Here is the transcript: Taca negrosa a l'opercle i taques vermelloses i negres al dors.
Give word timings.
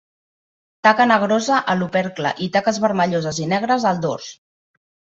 Taca 0.87 1.07
negrosa 1.11 1.59
a 1.75 1.77
l'opercle 1.83 2.33
i 2.49 2.49
taques 2.57 2.83
vermelloses 2.87 3.45
i 3.45 3.49
negres 3.55 3.89
al 3.95 4.05
dors. 4.11 4.37